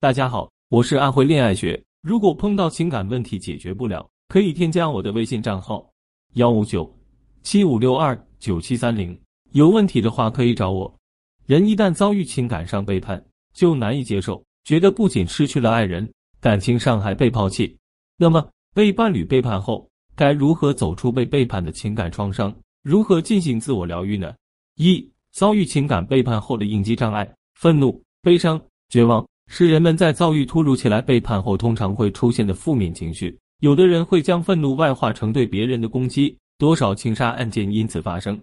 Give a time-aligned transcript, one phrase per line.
[0.00, 1.82] 大家好，我是安徽恋爱学。
[2.02, 5.84] 如果碰到情感问题解决不了，可以添加我的微信账号
[6.34, 6.88] 幺五九
[7.42, 9.20] 七五六二九七三零。
[9.50, 10.96] 有问题的话可以找我。
[11.46, 13.20] 人一旦遭遇情感上背叛，
[13.52, 16.08] 就难以接受，觉得不仅失去了爱人，
[16.40, 17.76] 感情上还被抛弃。
[18.16, 22.54] 那么，被伴侣背叛后，该如何走出被背叛的情感创伤？
[22.84, 24.32] 如何进行自我疗愈呢？
[24.76, 28.60] 一、遭遇情感背叛后的应激障碍：愤怒、悲伤、
[28.90, 29.26] 绝望。
[29.50, 33.36] 是人们在遭遇突如其来背叛后通常会出现的负面情绪。
[33.60, 38.36] 有的人会将愤怒外化成对别人的攻击，多少情杀案件因此发生；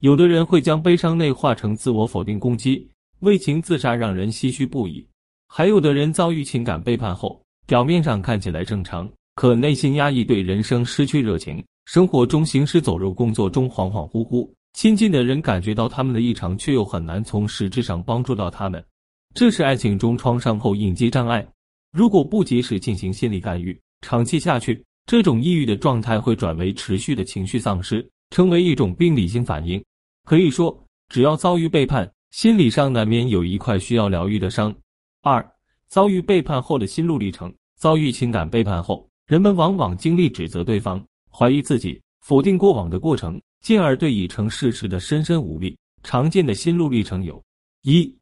[0.00, 2.88] 有的人会将悲伤内化成自我否定攻击，
[3.20, 5.04] 为情自杀让人唏嘘不已。
[5.48, 18.82] 还有的人遭遇情感背叛后，表面上看起来正常，可内心压抑，对人生失去热情，生活中行尸走肉，工作中恍恍惚惚，亲近的人感觉到他们的异常，却又很难从实质上帮助到他们。
[19.34, 21.46] 这是爱情中创伤后应激障碍，
[21.90, 29.82] 如果不及时进行心理干预，长期下去，这种抑郁的状态会转为持续的情绪丧失，成为一种病理性反应。
[30.24, 34.74] 可以说，只要遭遇背叛，心理上难免有一块需要疗愈的伤。
[35.22, 35.44] 二、
[35.88, 37.52] 遭遇背叛后的心路历程。
[37.76, 45.76] 遭遇情感背叛后，人们往往经历指责对方、怀疑自己、否定过往的过程，进而对已成事实的深深无力。
[46.04, 47.42] 常见的心路历程有：
[47.82, 48.14] 一。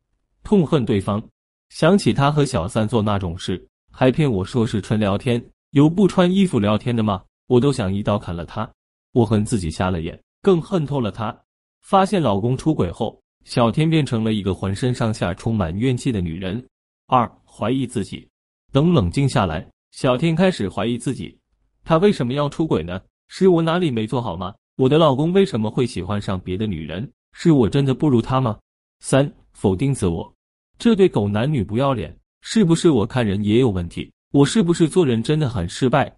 [0.42, 1.22] 痛恨对方，
[1.69, 7.22] 想起他和小三做那种事，还骗我说是纯聊天，有不穿衣服聊天的吗？
[7.46, 8.68] 我都想一刀砍了他。
[9.12, 11.36] 我恨自己瞎了眼，更恨透了他。
[11.83, 16.64] 发现老公出轨后，小天变成了一个浑身上下充满怨气的女人。
[17.06, 18.28] 二，怀疑自己。
[18.72, 21.36] 等冷静下来，小天开始怀疑自己，
[21.83, 23.00] 他为什么要出轨呢？
[23.28, 24.55] 是我哪里没做好吗？
[24.77, 27.11] 我的老公为什么会喜欢上别的女人？
[27.33, 28.58] 是我真的不如他吗？
[29.00, 29.33] 三。
[29.61, 30.34] 否定自我，
[30.78, 32.16] 这对狗男女不要脸！
[32.41, 34.11] 是不是我看人也有问题？
[34.33, 36.11] 我是不是做人真的很失败？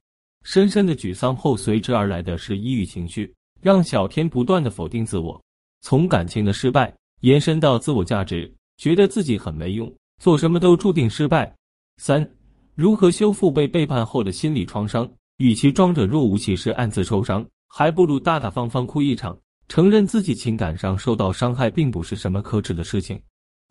[0.44, 5.42] 深深的沮丧后随之而来的是抑郁情绪，让小天不断的否定自我，
[5.80, 11.52] 从感情的失败延伸到自我价值，觉得自己很没用，做什么都注定失败。
[11.96, 12.24] 三，
[12.76, 15.10] 如何修复被背叛后的心理创伤？
[15.38, 23.20] 与其装着若无其事暗自受伤，还不如大大方方哭一场，承认自己情感上受到伤害，并不是什么可耻的事情。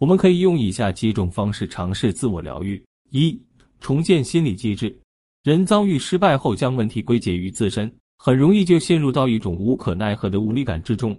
[0.01, 3.39] 我们可以用以下几种方式尝试自我疗愈：一、
[3.79, 4.99] 重建心理机制。
[5.43, 11.15] 人遭遇失败后，将问题归结于自身，很容易就陷入到一种无可奈何的无力感之中。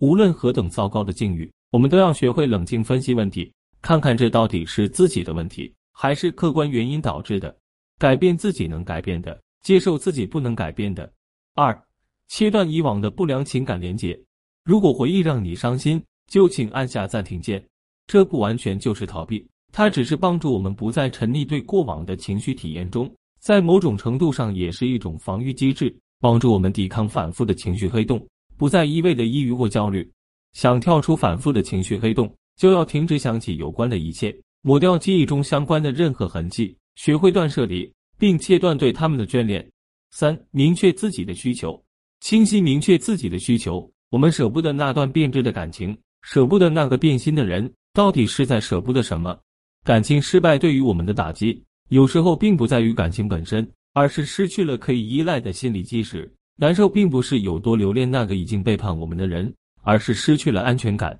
[0.00, 7.56] 无论何等糟糕的境遇，我们都要学会冷静分析问题，看看这到底是自己的问题，还是客观原因导致的。
[7.98, 11.10] 改变自己能改变的，接受自己不能改变的。
[11.54, 11.82] 二、
[12.28, 14.18] 切断以往的不良情感连结。
[14.62, 17.66] 如果回忆让你伤心，就请按下暂停键。
[18.06, 28.24] 这不完全就是逃避，它只是帮助我们不再沉溺对过往的情绪体验中，在某种程度上也是一种防御机制，帮助我们抵抗反复的情绪黑洞，
[28.56, 30.08] 不再一味的抑郁或焦虑。
[30.52, 39.68] 想跳出反复的情绪黑洞，就要停止想起有关的一切，抹掉记忆中相关的任何痕迹，学会断舍离，并切断对他们的眷恋。
[40.12, 41.78] 三、明确自己的需求，
[42.20, 43.90] 清晰明确自己的需求。
[44.10, 47.70] 我们舍不得那段变质的感情，舍不得那个变心的人。
[47.96, 49.34] 到底是在舍不得什么？
[49.82, 56.30] 感情失败对于我们的打击，有时候并不在于感情本身，而是失去了可以依赖的心理基石。
[56.56, 61.18] 难受并不是有多留恋那个已经背叛我们的人，而是失去了安全感。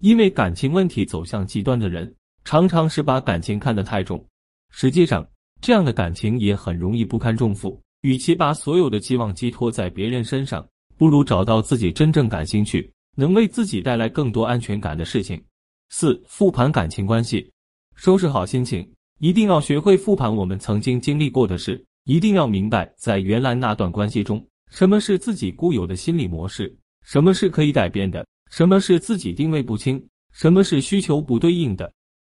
[0.00, 4.20] 因为感情问题走向极端的人，常常是把感情看得太重。
[4.72, 5.24] 实际上，
[5.60, 7.80] 这样的感情也很容易不堪重负。
[8.00, 10.66] 与其把所有的期望寄托在别人身上，
[10.96, 15.40] 不如找到自己真正感兴趣、能为自己带来更多安全感的事情。
[15.88, 17.50] 四、复盘感情关系，
[17.94, 18.86] 收拾好心情，
[19.20, 31.90] 一定要学会复盘我们曾经经历过的事，一定要明白在原来那段关系中，什么是自己固有的心理模式，什么是可以改变的，什么是自己定位不清，什么是需求不对应的。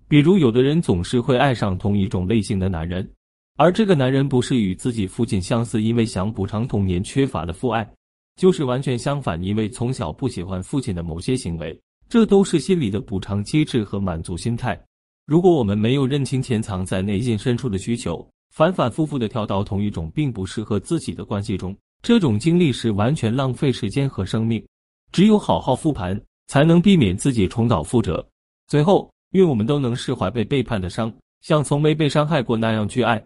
[0.08, 3.08] 比如，有的人总是会爱上同一种类型的男人，
[3.56, 7.88] 而这个男人不是与自己父亲相似，因为想补偿童年缺乏的父爱，
[8.36, 11.80] 就是完全相反，因为从小不喜欢父亲的某些行为。
[12.08, 14.80] 这都是心理的补偿机制和满足心态。
[15.26, 24.64] 如果我们没有认清潜藏在内心深处的需求，反反复复的跳到同一种并不适合自己的关系中，这种经历是完全浪费时间和生命。
[25.10, 28.24] 只有好好复盘，才能避免自己重蹈覆辙。
[28.66, 33.24] 最后，愿我们都能释怀被背叛的伤，像从没被伤害过那样去爱。